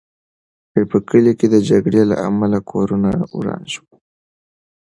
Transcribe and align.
په 0.89 0.97
کلي 1.09 1.33
کې 1.39 1.47
د 1.53 1.57
جګړې 1.69 2.01
له 2.11 2.15
امله 2.27 2.57
کورونه 2.71 3.09
وران 3.37 3.63
شول. 3.73 3.91